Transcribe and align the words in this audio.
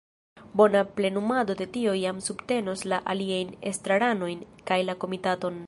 Bona 0.51 0.79
plenumado 0.95 1.53
de 1.53 1.67
tio 1.75 1.91
jam 2.05 2.23
subtenos 2.29 2.85
la 2.93 3.01
aliajn 3.15 3.53
estraranojn 3.73 4.43
kaj 4.71 4.83
la 4.91 5.01
komitaton. 5.05 5.57